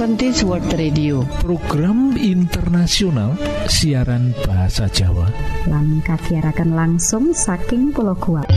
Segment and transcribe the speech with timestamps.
[0.00, 1.20] Adventist World Radio.
[1.44, 3.36] Program internasional
[3.68, 5.28] siaran bahasa Jawa.
[5.68, 8.48] Lang kasiarakan langsung saking pulau kuat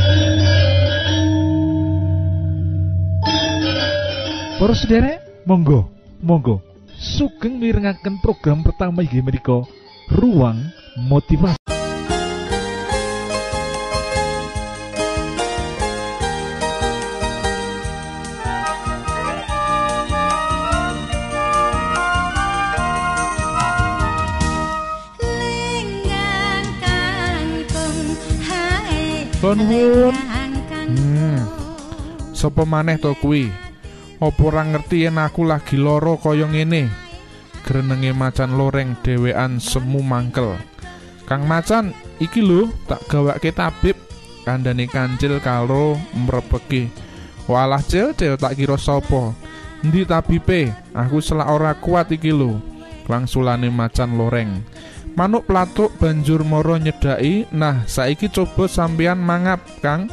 [4.55, 5.91] Para sederek monggo
[6.23, 6.63] monggo.
[6.95, 9.67] Sugeng mirengaken program pertama inggih menika
[10.15, 10.63] ruang
[10.95, 11.72] motivasi
[29.43, 30.15] Nuwun.
[30.71, 31.43] Hmm.
[32.31, 33.51] Sopo maneh to kuwi?
[34.23, 36.87] Apa ora ngerti yen aku lagi lara kaya ngene?
[37.67, 40.55] Grenenge macan loreng dhewean semu mangkel.
[41.27, 41.91] Kang Macan,
[42.23, 43.99] iki lho tak gawake tabib.
[44.47, 46.87] Kandhane kancil karo mrepeki.
[47.47, 49.35] Walah cil, cil tak kira sapa?
[49.83, 50.71] Endi tabibe?
[50.95, 52.63] Aku selak ora kuat iki lho.
[53.11, 54.63] Langsulane macan loreng.
[55.13, 60.09] Manuk platuk banjur moro nyedaki, "Nah, saiki coba sampeyan mangap, Kang.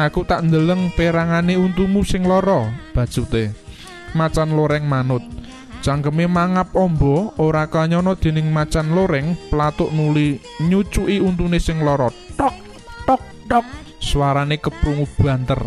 [0.00, 3.52] Aku tak ndeleng perangane untumu sing lara." Bajute.
[4.16, 5.20] Macan loreng manut.
[5.84, 12.08] Cangkeme mangap ombo ora kanyono dening macan loreng, platuk nuli nyucuki untune sing lara.
[12.36, 12.56] Tok,
[13.04, 13.64] tok, tok.
[14.00, 15.60] Suarane keprungu banter.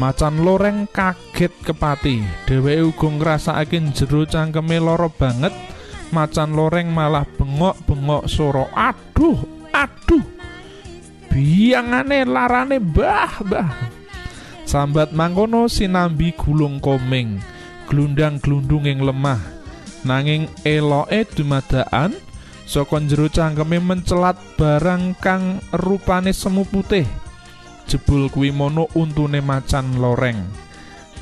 [0.00, 2.24] Macan loreng kaget kepati.
[2.48, 5.52] Dheweke uga ngrasakake jero cangkeme lara banget.
[6.14, 8.68] Macan loreng malah bengok-bengok soro.
[8.72, 9.38] Aduh
[9.72, 10.24] aduh.
[11.28, 13.70] Biangane larane bah bah
[14.68, 17.40] sambat mangkono sinambi gulung komeng
[17.88, 19.40] glundang glundung yang lemah.
[20.04, 22.14] Nanging eloke dumadaan
[22.68, 27.08] saka jero cangkeme mencelat barang kang rupane semu putih.
[27.88, 30.38] Jebul kuwi mono untune macan loreng.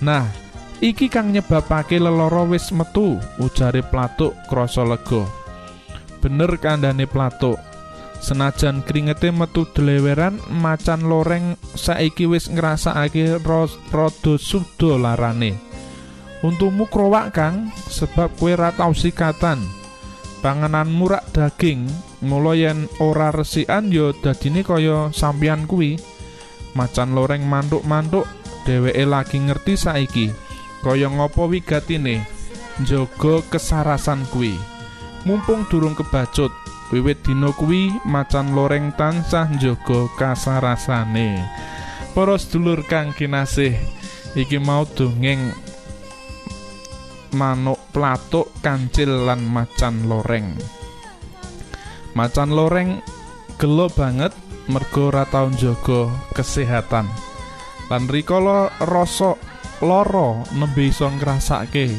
[0.02, 0.45] Nah
[0.76, 5.24] Iki kang nyebabake leloro wis metu ujare platuk krasa lega.
[6.20, 7.56] Bener kandhane platuk.
[8.20, 15.56] Senajan kringete metu deleweran macan loreng saiki wis ngrasakake rada suda larane.
[16.44, 19.64] Untumu krowak Kang sebab kowe ra tau sikatan.
[20.44, 21.88] Panganan murak daging,
[22.20, 25.96] mula yen ora resikan ya dadine kaya sampeyan kuwi.
[26.76, 28.28] Macan loreng mantuk-mantuk
[28.68, 30.45] dheweke lagi ngerti saiki.
[30.84, 32.26] Kaya ngopo wigatine?
[32.80, 34.56] Njaga kesarasan kuwi.
[35.24, 36.52] Mumpung durung kebacut
[36.94, 41.42] wiwit dina kuwi macan loreng tansah njaga kasarasane.
[42.14, 43.76] Para sedulur kang kinasih
[44.38, 45.52] iki mau dongeng
[47.34, 50.56] manuk platuk kancil lan macan loreng.
[52.16, 53.04] Macan loreng
[53.60, 54.32] gelo banget
[54.70, 57.10] mergo ora tau njaga kesehatan.
[57.86, 59.38] Lan rikala rasa
[59.84, 61.92] loro nembe iso ngrasake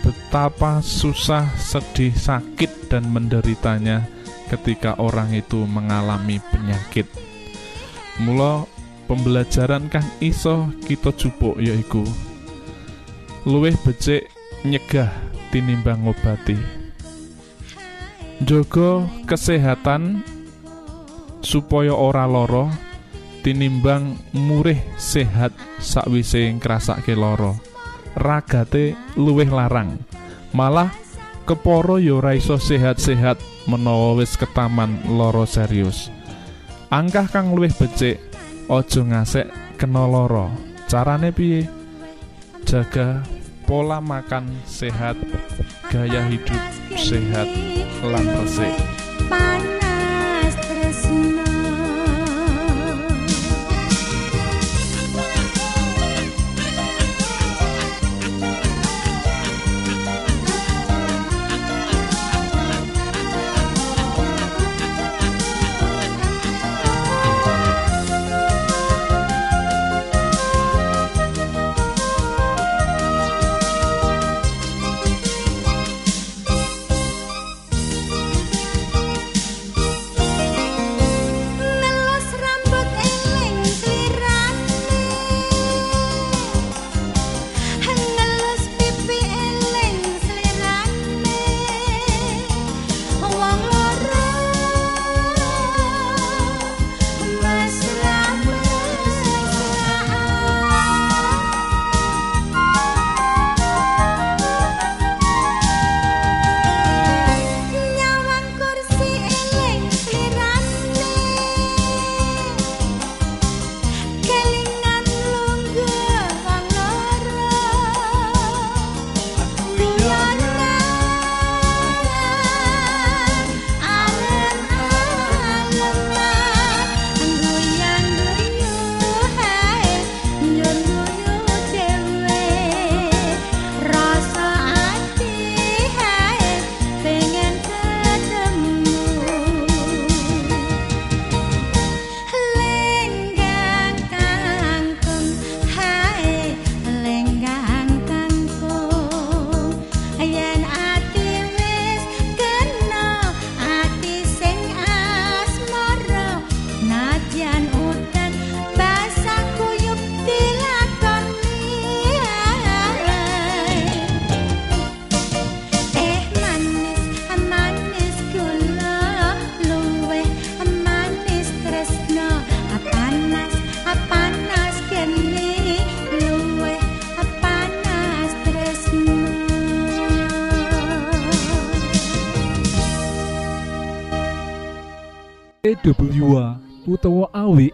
[0.00, 4.08] betapa susah, sedih, sakit dan menderitanya
[4.48, 7.04] ketika orang itu mengalami penyakit.
[8.20, 8.64] Mula
[9.04, 12.04] pembelajaran kang iso kita jupuk yaiku
[13.48, 14.28] luwih becik
[14.68, 15.08] nyegah
[15.48, 16.56] tinimbang ngobati.
[18.44, 20.20] Jogo kesehatan
[21.40, 22.68] supaya ora loro
[23.40, 27.56] tinimbang murih sehat sakwise ngrasake lara.
[28.16, 29.96] Ragate luwih larang.
[30.52, 30.92] Malah
[31.46, 33.38] keporo yo ora iso sehat-sehat
[33.70, 36.12] menawa wis ketaman lara serius.
[36.90, 38.18] Angkah kang luwih becik
[38.68, 39.46] aja ngasek
[39.78, 40.50] kena lara.
[40.90, 41.64] Carane piye?
[42.66, 43.24] Jaga
[43.70, 45.14] pola makan sehat
[45.88, 46.58] gaya hidup
[46.98, 47.46] sehat
[48.02, 48.99] lan resik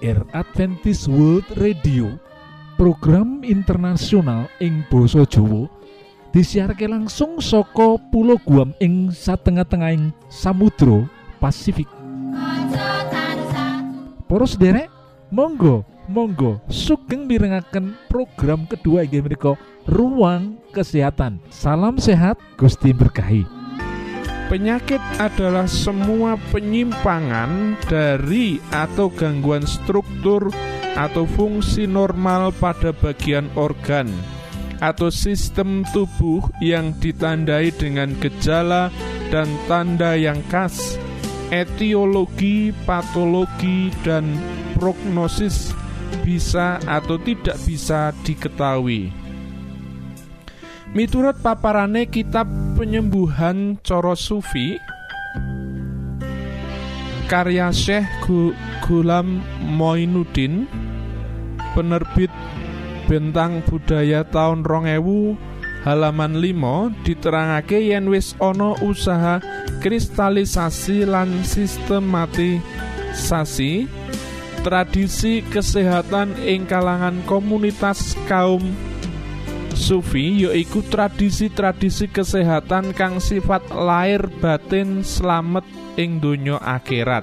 [0.07, 2.15] AWR Adventist World Radio
[2.79, 5.67] program internasional ing basa Jawa
[6.31, 11.11] disiharke langsung saka pulau Guam ing satengah-tengahing Samudra
[11.43, 11.91] Pasifik.
[14.31, 14.87] Poros derek
[15.35, 19.59] Monggo Monggo sugeng mirengaken program kedua menika
[19.91, 21.43] Ruang Kesehatan.
[21.51, 23.56] Salam sehat Gusti berkahi
[24.47, 30.55] Penyakit adalah semua penyimpangan dari atau gangguan struktur
[30.95, 34.07] atau fungsi normal pada bagian organ
[34.79, 38.95] atau sistem tubuh yang ditandai dengan gejala
[39.35, 40.95] dan tanda yang khas,
[41.51, 44.39] etiologi, patologi, dan
[44.79, 45.75] prognosis
[46.23, 49.26] bisa atau tidak bisa diketahui.
[50.97, 54.81] Miturut paparane kitab penyembuhan coro sufi
[57.29, 59.45] karya Syekh Gu Gulam
[59.77, 60.65] Moinuddin
[61.77, 62.33] penerbit
[63.05, 69.45] Bentang Budaya tahun 2000 halaman 5 diterangake yen wis ana usaha
[69.85, 73.85] kristalisasi lan sistematisasi
[74.65, 78.65] tradisi kesehatan ing kalangan komunitas kaum
[79.77, 85.69] Sufi yaiku tradisi-tradisi kesehatan kang sifat lahir batin slamet
[86.01, 87.23] ing donya akhirat.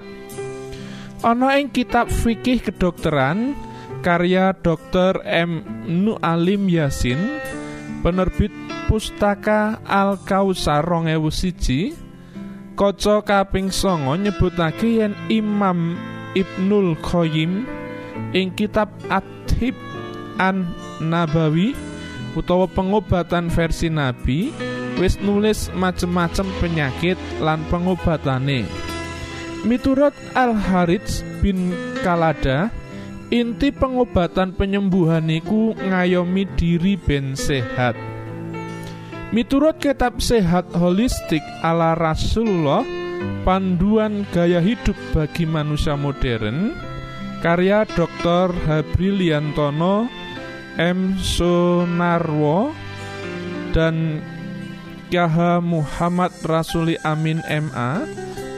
[1.26, 3.58] Ana ing kitab fikih kedokteran
[4.06, 5.26] karya Dr.
[5.26, 5.66] M.
[5.88, 7.42] Nualim Yasin,
[8.06, 8.54] penerbit
[8.86, 15.98] Pustaka Al Kausar 2001, kaca kaping songo nyebutake yen Imam
[16.38, 17.66] Ibnul Qayyim
[18.34, 19.74] ing kitab At-Tib
[20.42, 21.93] An Nabawi
[22.34, 24.54] utawa pengobatan versi Nabi
[24.98, 28.66] wis nulis macem-macem penyakit lan pengobatane.
[29.64, 31.72] Miturut Al Harits bin
[32.04, 32.68] Kalada,
[33.32, 37.96] inti pengobatan penyembuhan iku ngayomi diri ben sehat.
[39.34, 42.86] Miturut kitab sehat holistik ala Rasulullah,
[43.42, 46.78] panduan gaya hidup bagi manusia modern,
[47.42, 48.54] karya Dr.
[48.68, 50.23] Habriliantono
[50.78, 51.18] M.
[51.22, 52.74] Sunarwo
[53.74, 54.22] dan
[55.14, 58.06] Kyaha Muhammad Rasuli Amin MA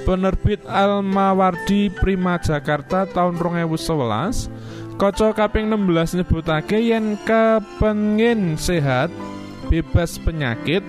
[0.08, 9.12] penerbit Al-Mawardi Prima Jakarta tahun 2011 Koco kaping 16 nyebutake yen kepengin sehat
[9.68, 10.88] bebas penyakit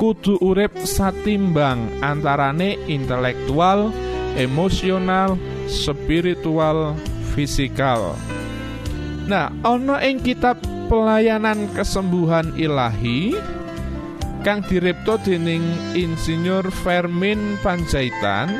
[0.00, 3.92] kudu urip satimbang antarane intelektual,
[4.34, 5.36] emosional,
[5.68, 6.96] spiritual,
[7.36, 8.18] fisikal.
[9.24, 10.60] Nah, ono ing kitab
[10.92, 13.32] pelayanan kesembuhan ilahi
[14.44, 15.64] kang direpto dening
[15.96, 18.52] Insinyur Fermin Panjaitan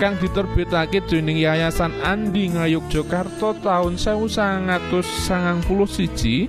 [0.00, 6.48] kang diterbitake dening Yayasan Andi Ngayogyakarta tahun 1991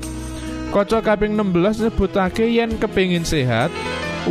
[0.74, 3.70] Kaca kaping 16 nyebutake yen kepingin sehat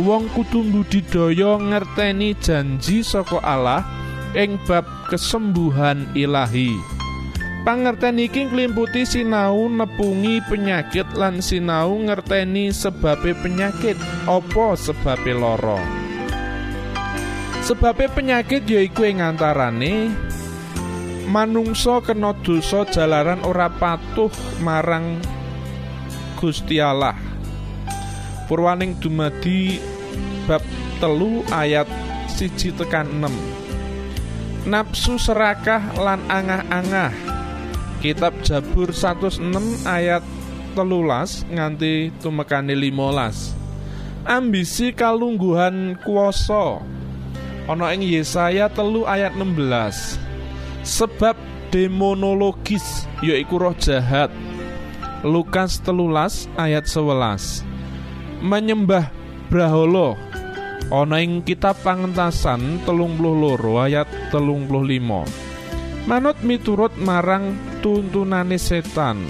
[0.01, 3.85] wong kudu budidaya ngerteni janji saka Allah
[4.33, 6.92] ing bab kesembuhan ilahi.
[7.63, 13.95] Pangerten iki nglimputi sinau nepungi penyakit lan sinau ngerteni sebabe penyakit
[14.27, 15.79] apa sebabe loro.
[17.63, 20.11] Sebabe penyakit yaiku ing antarane
[21.31, 24.27] manungsa kena dosa jalaran ora patuh
[24.59, 25.23] marang
[26.35, 27.15] Gusti Allah.
[28.51, 29.79] Purwaning dumadi
[30.51, 30.59] bab
[30.99, 31.87] telu ayat
[32.27, 34.67] siji tekan 6.
[34.67, 37.32] Nafsu serakah lan angah-angah
[38.03, 39.39] Kitab Jabur 106
[39.87, 40.19] ayat
[40.75, 46.83] telulas nganti tumekane 15 Ambisi kalungguhan kuoso
[47.63, 50.19] Ana ing Yesaya telu ayat 16
[50.83, 51.39] Sebab
[51.71, 54.27] demonologis yaiku roh jahat.
[55.23, 57.63] Lukas telulas ayat 11
[58.43, 59.07] Menyembah
[59.47, 60.19] Braholo
[60.91, 65.23] Ana ing kitab pangentasan telung loro ayat telung limo
[66.03, 69.27] Manut miturut marang tuntunane setan.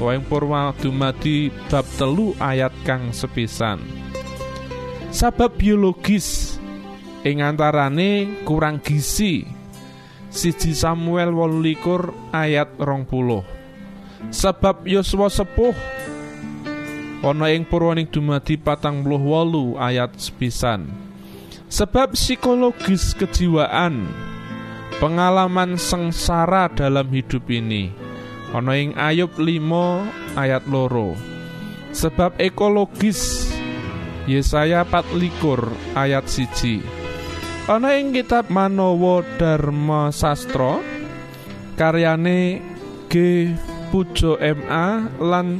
[0.00, 3.84] Tuwing purwa dumadi bab telu ayat kang sepisan.
[5.12, 6.56] Sabab biologis.
[7.20, 9.44] Ing antarane kurang gizi.
[10.32, 13.44] Siji Samuel wolulikur ayat rong puluh.
[14.32, 15.76] Sebab Yosua sepuh.
[17.20, 20.88] Ana ing purwaning dumadi patang puluh wolu ayat sepisan.
[21.68, 24.08] Sebab psikologis kejiwaan
[25.00, 27.88] pengalaman sengsara dalam hidup ini.
[28.52, 31.16] Ana ing Ayub 5 ayat loro.
[31.90, 33.48] Sebab ekologis
[34.28, 36.84] Yesaya 4 likur ayat siji.
[37.66, 40.78] Ana ing kitab Manowo Dharma Sastra
[41.80, 42.60] karyane
[43.08, 43.48] G.
[43.90, 45.58] Pujo MA lan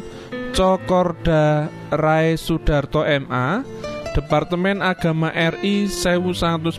[0.54, 3.66] Cokorda Rai Sudarto MA
[4.14, 6.78] Departemen Agama RI 1177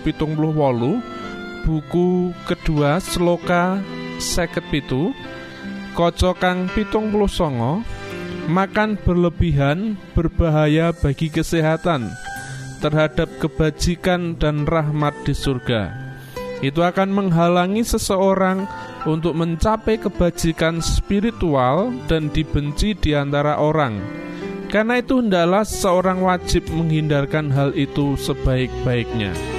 [1.64, 3.80] buku kedua Sloka
[4.20, 5.10] seket pitu
[5.96, 7.80] Koco kang pitung puluh songo
[8.44, 12.12] Makan berlebihan berbahaya bagi kesehatan
[12.84, 15.88] terhadap kebajikan dan rahmat di surga.
[16.60, 18.68] Itu akan menghalangi seseorang
[19.08, 24.04] untuk mencapai kebajikan spiritual dan dibenci di antara orang.
[24.68, 29.53] Karena itu hendaklah seorang wajib menghindarkan hal itu sebaik-baiknya.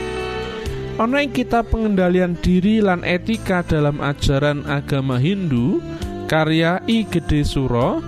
[0.95, 5.83] Ono ing kitab pengendalian diri lan etika dalam ajaran agama Hindu
[6.31, 7.03] karya I.
[7.03, 7.99] Gede Suro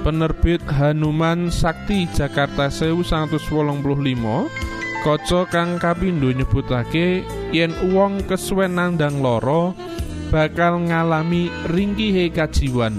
[0.00, 3.44] penerbit Hanuman Sakti Jakarta 1185
[5.04, 9.76] Koco kang kapindo nyebutake yen uwong kesuwen nandang loro
[10.32, 12.96] bakal ngalami ringkihe kajiwan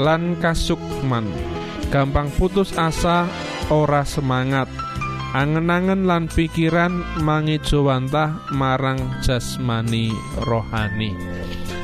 [0.00, 1.28] lan kasukman.
[1.92, 3.28] Gampang putus asa
[3.68, 4.87] ora semangat
[5.36, 10.08] angen-angen lan pikiran mangejowantah marang jasmani
[10.48, 11.12] rohani.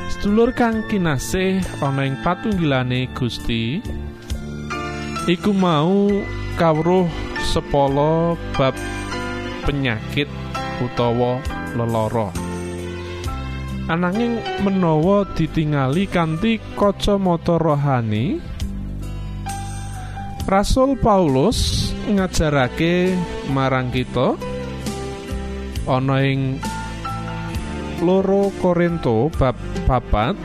[0.09, 3.83] Sedulur kang kinasih ana ing patunggilane Gusti
[5.29, 6.09] iku mau
[6.57, 7.05] kawruh
[7.41, 8.73] sepolo bab
[9.65, 10.29] penyakit
[10.81, 11.41] utawa
[11.73, 12.29] leloro
[13.85, 18.41] ananging menawa ditingali kanthi kacamata rohani
[20.45, 23.17] Rasul Paulus ngajarake
[23.49, 24.37] marang kita
[25.89, 26.61] ana ing
[28.05, 29.57] loro Korinto bab
[29.89, 30.37] papat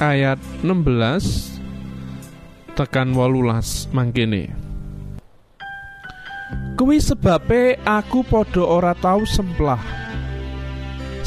[0.00, 1.60] ayat 16
[2.80, 4.56] tekan wolulas mangkene.
[6.80, 9.82] Kuwi sebabe aku podo ora tau semplah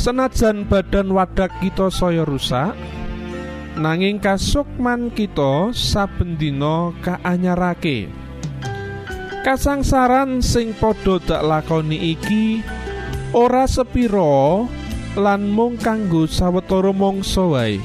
[0.01, 2.73] Senajan badan wadak kita saya rusak
[3.77, 8.11] nanging kasukman kita saben dina kaanyarake.
[9.41, 12.61] Kasangsaran sing padha dak lakoni iki
[13.33, 14.67] ora sepiro
[15.17, 17.81] lan mung kanggo sawetara mangsa wae.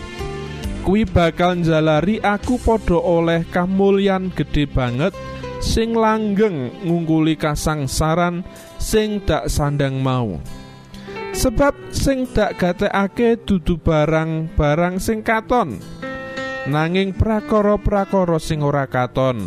[0.84, 5.16] Kuwi bakal njalari aku padha oleh kamulyan gede banget
[5.64, 8.44] sing langgeng ngungkuli kasangsaran
[8.76, 10.38] sing dak sandang mau
[11.36, 15.76] sebab sing dak gatekake dudu barang-barang sing katon.
[16.66, 19.46] Nanging prakara-prakara sing ora katon.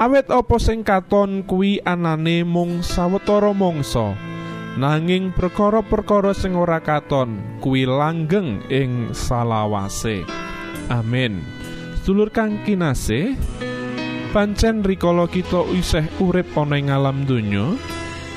[0.00, 4.16] Awet apa sing katon kuwi anane mung sawetara mangsa.
[4.78, 10.24] Nanging perkara-perkara sing ora katon kuwi langgeng ing salawase.
[10.88, 11.44] Amin.
[12.00, 13.36] Sedulur kang kinasih
[14.32, 17.76] pancen rikala kita isih urip ana ing alam donya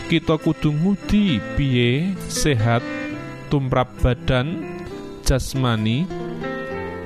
[0.08, 2.12] kita kudu ngudi piye?
[2.28, 2.84] Sehat
[3.48, 4.66] tumrap badan
[5.24, 6.10] jasmani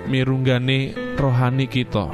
[0.07, 2.09] mirunggane rohani kita.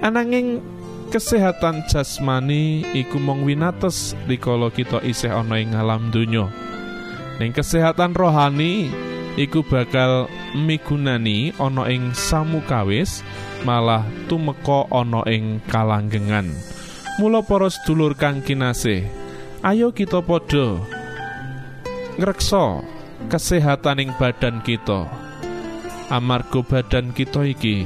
[0.00, 0.62] Ananging
[1.10, 6.48] kesehatan jasmani iku mung winates rikala kita isih ana ing alam donya.
[7.42, 8.88] Ning kesehatan rohani
[9.36, 13.20] iku bakal migunani ana ing samukawis
[13.66, 16.48] malah tumeka ana ing kalanggengan.
[17.16, 19.25] Mula para sedulur kang kinasih
[19.66, 20.78] ayo kita padha
[22.22, 22.86] ngreksa
[23.26, 25.10] kesehataning badan kita.
[26.06, 27.82] Amarga badan kita iki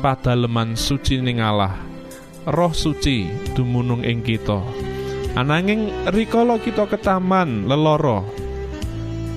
[0.00, 1.76] padaleman suci ning Allah
[2.48, 4.64] roh suci dumunung ing kita.
[5.36, 8.24] Ananging rikala kita ketaman leloro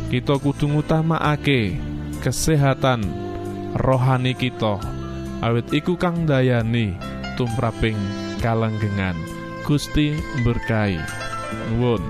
[0.08, 1.76] kita kudu ngutamakake
[2.24, 3.04] kesehatan
[3.76, 4.80] rohani kita.
[5.44, 6.96] Awit iku kang dayani
[7.36, 8.00] tumraping
[8.40, 9.20] kalanggengan
[9.68, 10.16] Gusti
[10.48, 12.04] berkahi nuwun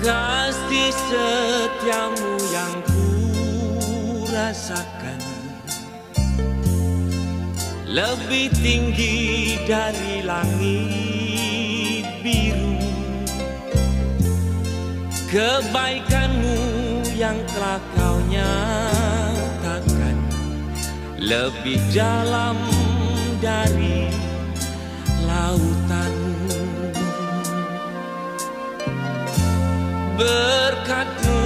[0.00, 3.06] kasih setiamu yang ku
[4.30, 5.20] rasakan
[7.96, 12.76] lebih tinggi dari langit biru.
[15.32, 16.60] Kebaikanmu
[17.16, 18.85] yang telah kau nyatakan
[21.26, 22.54] lebih dalam
[23.42, 24.06] dari
[25.26, 26.14] lautan.
[30.16, 31.45] Berkatmu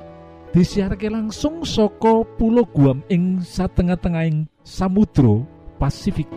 [0.51, 5.43] disiharke langsung saka pulau Guam ing satengah-tengahing Samudra
[5.79, 6.27] Pasifik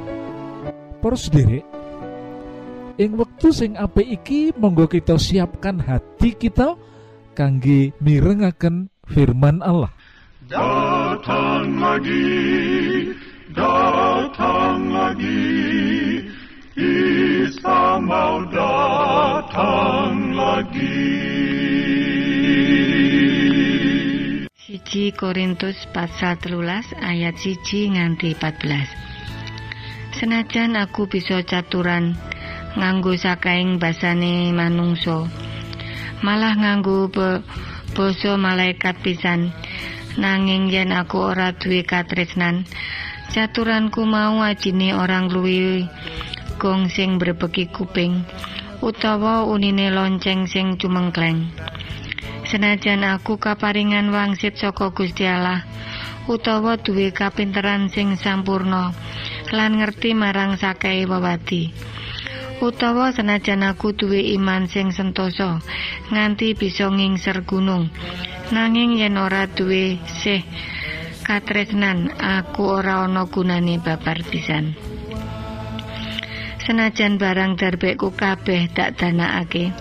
[1.12, 1.60] sederek
[2.96, 6.80] ing wektu sing apik iki monggo kita siapkan hati kita
[7.36, 9.92] kangge mirengaken firman Allah
[10.44, 13.16] Datang lagi,
[13.56, 16.20] datang lagi,
[16.76, 21.83] Isa mau datang lagi.
[24.94, 32.14] Siji Korintus pasal telulas ayat siji nganti 14 Senajan aku bisa caturan
[32.78, 35.26] nganggo sakaing basane manungso
[36.22, 39.50] malah nganggo basa malaikat pisan.
[40.14, 42.62] Nanging yen aku ora duwe katresnan
[43.34, 45.90] caturanku mau ajine orang luwi
[46.62, 48.22] gong sing brebeki kuping
[48.78, 51.50] utawa unine lonceng sing cumengkleng
[52.44, 55.64] Senajan aku kaparingan wangsit saka Gusti Allah
[56.28, 58.92] utawa duwe kapinteran sing sampurna
[59.52, 61.72] lan ngerti marang sakehe wewadi
[62.64, 65.60] utawa senajan aku duwe iman sing sentosa
[66.08, 67.92] nganti bisa ngingser gunung.
[68.52, 70.44] Nanging yen ora duwe sih
[71.24, 74.76] katresnan aku ora ana gunane babar pisan
[76.64, 79.72] senajan barang darbekku kabeh tak danakake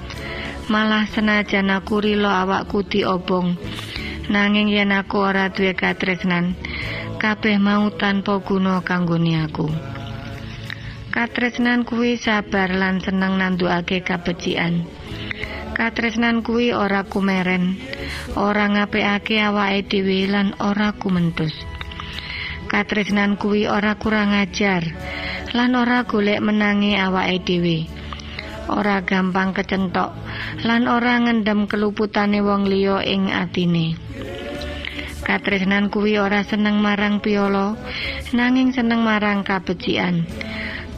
[0.71, 3.55] malah senajan aku rilo awakku diobong.
[4.31, 6.55] Nanging yen aku ora duwe katresnan
[7.19, 9.67] kabeh mau tanpa guna kanggone aku.
[11.11, 14.87] Katresnan kuwi sabar lan seneng nandukake kabecikan.
[15.75, 17.79] Katresnan kuwi ora kumeren
[18.39, 21.53] ora ngapikake awake dhewe lan ora kumentus.
[22.71, 24.83] Katresnan kuwi ora kurang ajar
[25.51, 27.77] lan ora golek menangi awake dhewe.
[28.71, 30.22] Ora gampang kecentok
[30.63, 33.97] lan ora ngendem keluputane wong liya ing atine.
[35.23, 37.79] Katresnan kuwi ora seneng marang piolo
[38.35, 40.27] nanging seneng marang kabecikan.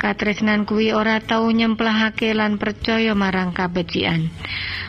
[0.01, 4.33] Katresnan kuwi ora tau nyemplahake lan percaya marang kabecikan.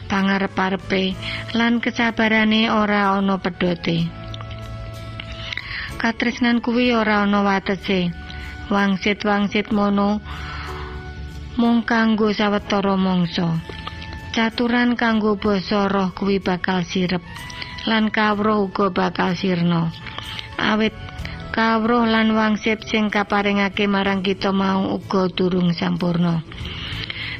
[0.08, 1.12] Pangarep-arepe
[1.52, 4.08] lan kesabarane ora ana pedote.
[6.00, 8.08] Katresnan kuwi ora ana watese.
[8.66, 10.24] Wangsit-wangsit mono
[11.60, 13.75] mung kanggo sawetara mangsa
[14.36, 17.24] caturan kanggo basa roh kuwi bakal sirep
[17.88, 19.88] lan kawruh uga bakal sirna.
[20.60, 20.92] Awit
[21.56, 26.44] kawruh lan wangsit sing kaparingake marang kita mau uga durung sampurna.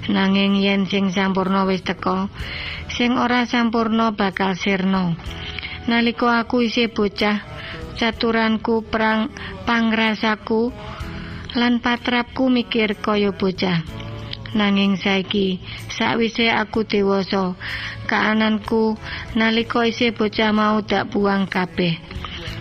[0.08, 2.32] Nanging yen sing sampurna wis teka
[2.88, 5.20] sing ora sampurna bakal sirna.
[5.92, 7.44] Nalika aku isih bocah
[8.00, 9.28] caturanku perang
[9.68, 10.72] pangrasaku
[11.60, 14.05] lan patrapku mikir kaya bocah
[14.54, 15.58] nanging saiki
[15.90, 17.58] sakwise aku dewasa.
[18.06, 18.94] Kaananku
[19.34, 21.98] nalika isih bocah mau dak buang kabeh.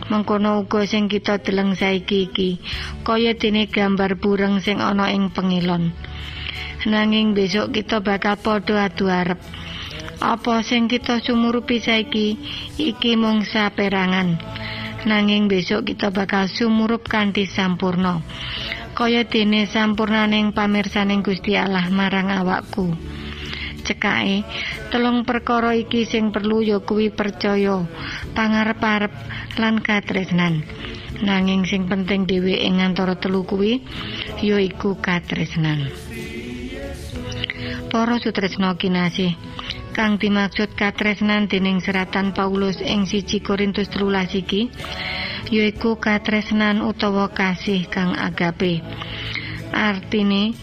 [0.09, 2.49] Mengkono uga sing kita deleng saiki iki
[3.05, 5.93] kaya dene gambar bureng sing ana ing pengilon.
[6.85, 9.41] Nanging besok kita bakal padha adu arep.
[10.21, 12.37] Apa sing kita sumurupi saiki
[12.77, 14.37] iki mung saperangan.
[15.05, 18.25] Nanging besok kita bakal sumurup kanthi sampurna
[18.95, 22.95] kaya dene sampurnaning pamirsaning Gusti Allah marang awakku.
[23.83, 24.47] Cekake
[24.89, 27.83] telung perkara iki sing perlu ya kuwi percaya
[28.31, 29.11] pangarep-arep
[29.59, 30.63] lan katresnan.
[31.21, 33.83] Nanging sing penting dhewe ing antara telu kuwi
[34.39, 35.91] yaiku katresnan.
[37.91, 39.35] Para sutresna kinasih
[39.91, 44.71] kang dimaksud katresnan dening seratan Paulus ing siji Korintus 13 iki
[45.51, 48.81] yaiku katresnan utawa kasih kang agape
[49.75, 50.55] Artine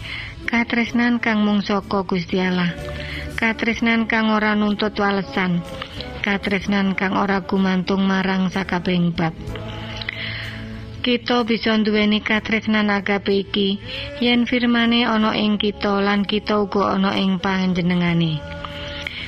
[0.49, 2.73] katresnan kang mung saka Gusti Allah.
[3.37, 5.61] Katresnan kang ora nuntut walesan.
[6.25, 9.37] Katresnan kang ora gumantung marang sakabehing bab.
[11.05, 13.77] Kita bisa nduweni katresnan agape iki
[14.17, 18.62] yen firmane ana ing kita lan kita uga ana ing panjenengane.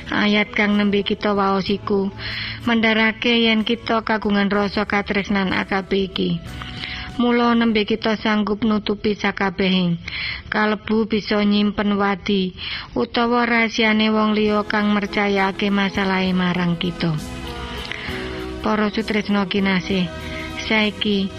[0.06, 2.14] Ayat kang nembe kita waos iku
[2.62, 6.30] mendharake yen kita kagungan rasa katresnan agape iki.
[7.16, 9.96] Mula nembe kita sanggup nutupi sakabehing
[10.52, 12.52] kalebu bisa nyimpen wadi
[12.92, 17.16] utawa rahasiane wong liya kang mercayake masalahe marang kita.
[18.60, 20.06] Para sutresna kinasih,
[20.70, 21.32] saiki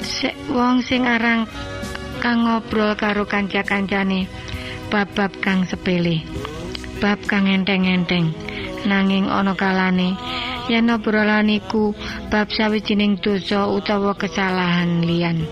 [0.00, 1.44] se- wong sing arang
[2.22, 4.30] kang ngobrol karo kanca-kancane
[4.88, 6.22] bab-bab kang sepele.
[7.04, 8.32] Bab kang enteng-enteng
[8.88, 10.16] nanging ana kalane
[10.72, 11.92] yen obrolan iku
[12.32, 15.44] bab sawijining dosa utawa kesalahan liyan.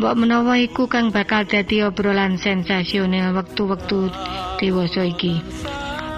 [0.00, 4.08] Mbok menawa iku kang bakal dadi obrolan sensasional wektu-wektu
[4.56, 5.44] dewasa iki.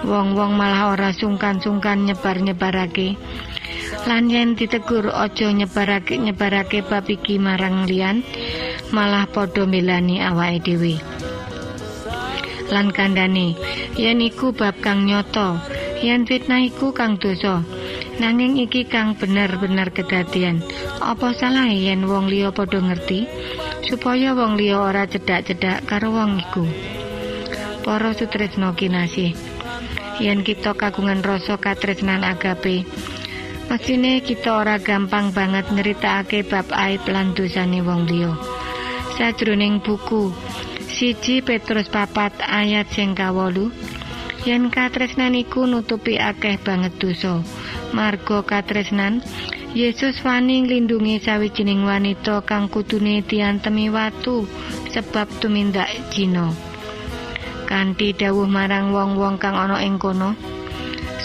[0.07, 3.19] Wong-wong malah ora sungkan-sungkan nyebar-nyebarake.
[4.07, 8.23] Lan yen ditegur aja nyebarake nyebarake bab iki marang liyan,
[8.95, 11.12] malah padha mbelani awake dhewe.
[12.73, 13.53] Lan kandhane,
[13.93, 15.61] yen iku bab kang nyoto,
[16.01, 17.61] yen fitnah iku kang dosa.
[18.17, 20.65] Nanging iki kang bener-bener kedadian.
[20.97, 23.29] Apa salah yen wong liya padha ngerti
[23.85, 26.65] supaya wong liya ora cedak-cedak karo wong iku.
[27.85, 29.37] Para sutresna kinasih.
[30.17, 32.89] Yen kita kagungan rasa katresnan agape,
[33.69, 38.33] Mesine kita ora gampang banget nyeritakake bab aib lan dosane wong liya.
[39.17, 40.29] Sajroning buku
[40.93, 43.73] siji Petrus papat ayat sing kawolu
[44.45, 47.41] yen katresnan iku nutupi akeh banget dosa.
[47.97, 49.25] Marga katresnan
[49.73, 54.45] Yesus wani nglindungi sawijining wanita kang kudune diantemi watu
[54.93, 56.53] sebab tumindak jina.
[57.65, 60.37] Kanthi dawuh marang wong-wong kang ana ing kono,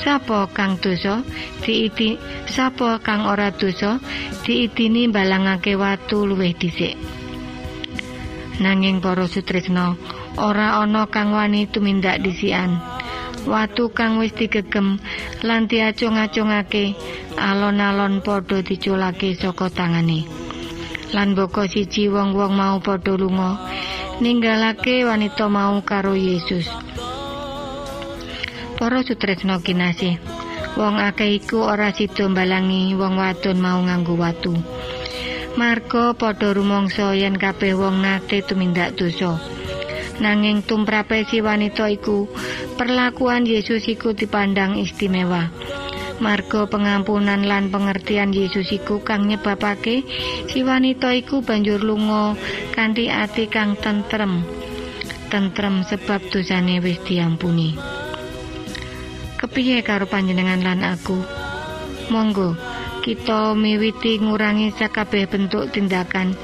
[0.01, 1.21] Sapa kang dosa
[1.61, 2.17] diiti
[2.49, 4.01] sapa kang ora dosa
[4.49, 7.18] diidini balangake watu luwih dhisik.
[8.59, 9.95] Nanging para sutresna
[10.35, 12.83] ora ana kang wani tumindak dhisikan.
[13.47, 14.99] Watu kang wis digegem
[15.47, 16.99] lan diacung-acungake
[17.39, 20.27] alon-alon padha diculake saka tangane.
[21.15, 23.63] Lan boko siji wong-wong mau padha lunga
[24.19, 26.67] ninggalake wanita mau karo Yesus.
[28.75, 30.19] Para sutresna kinasih,
[30.75, 34.55] wong akeh iku ora sida mbalangi wong wadon mau nganggo watu.
[35.59, 39.43] Marga padha rumangsa yen kabeh wong nate tumindak dosa.
[40.23, 42.31] Nanging tumrape si wanita iku,
[42.79, 45.51] perlakuan Yesus iku dipandang istimewa.
[46.23, 50.07] Marga pengampunan lan pengertian Yesus iku kang nyebabake
[50.47, 52.39] si wanita iku banjur lunga
[52.79, 54.47] kanthi ati kang tentrem.
[55.27, 57.75] Tentrem sebab dosane wis diampuni.
[59.43, 61.19] Kepiye karo panjenengan lan aku?
[62.15, 62.68] Monggo
[63.01, 66.35] kita miwiti ngurangi sakabeh bentuk tindakan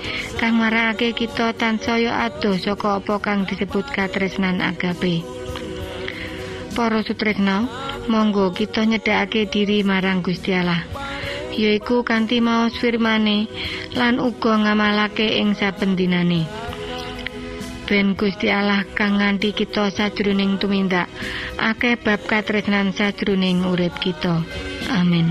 [0.40, 5.24] kang marakake kita tansaya adoh saka apa kang disebut katresnan agape.
[6.74, 7.70] Para sutresna,
[8.10, 10.82] monggo kita nyedhakake diri marang Gusti Allah.
[11.54, 13.46] Yaiku kanthi maos firmane
[13.94, 16.50] lan uga ngamalake ing saben dinane.
[17.86, 21.06] Ben Gusti Allah kang nganti kita sajroning tumindak
[21.60, 24.42] akeh bab katresnan sajroning urip kita.
[24.90, 25.30] Amin.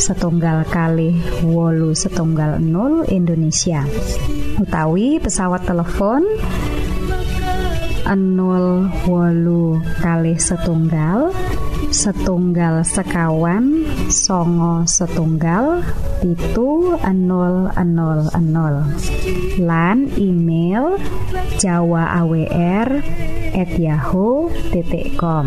[0.00, 1.12] setunggal kali
[1.44, 3.84] wolu setunggal 0 Indonesia.
[4.56, 6.24] Utawi pesawat telepon
[8.08, 11.36] 0 wolu kali setunggal
[11.92, 15.84] setunggal sekawan songo setunggal
[16.24, 17.76] pitu 000
[19.60, 20.96] lan email
[21.60, 22.88] jawa awr
[23.52, 25.46] at yahoo.com